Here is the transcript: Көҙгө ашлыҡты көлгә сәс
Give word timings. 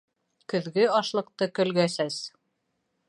Көҙгө 0.53 0.87
ашлыҡты 1.01 1.49
көлгә 1.59 1.89
сәс 1.99 2.19